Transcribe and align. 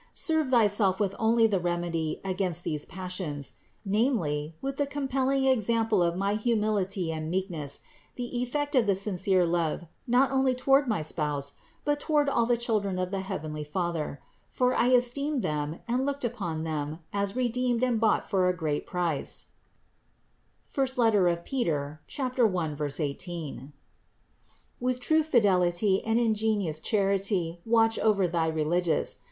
Serve 0.17 0.49
thyself 0.49 0.99
with 0.99 1.11
the 1.11 1.17
only 1.19 1.47
remedy 1.47 2.21
against 2.25 2.63
these 2.63 2.85
passions: 2.85 3.53
namely, 3.85 4.55
with 4.59 4.77
the 4.77 4.87
compell 4.87 5.29
ing 5.31 5.45
example 5.45 6.01
of 6.01 6.15
my 6.15 6.33
humility 6.33 7.11
and 7.11 7.29
meekness, 7.29 7.81
the 8.15 8.41
effect 8.41 8.73
of 8.73 8.87
the 8.87 8.95
sincere 8.95 9.45
love 9.45 9.85
not 10.07 10.31
only 10.31 10.55
toward 10.55 10.87
my 10.87 11.03
spouse, 11.03 11.53
but 11.85 11.99
toward 11.99 12.27
all 12.29 12.47
the 12.47 12.57
children 12.57 12.97
of 12.97 13.11
the 13.11 13.19
heavenly 13.19 13.63
Father; 13.63 14.19
for 14.49 14.73
I 14.73 14.89
esteemed 14.89 15.43
them 15.43 15.81
and 15.87 16.03
looked 16.03 16.25
upon 16.25 16.63
them 16.63 16.97
as 17.13 17.35
redeemed 17.35 17.83
and 17.83 17.99
bought 18.01 18.27
for 18.27 18.49
a 18.49 18.57
great 18.57 18.87
price 18.87 19.49
(I 20.75 20.87
Pet. 20.87 22.39
1, 22.39 22.77
18). 22.81 23.73
With 24.79 24.99
true 24.99 25.23
fidelity 25.23 26.03
and 26.03 26.19
in 26.19 26.33
genious 26.33 26.81
chanty 26.81 27.61
watch 27.67 27.99
over 27.99 28.27
thy 28.27 28.47
religious. 28.47 29.19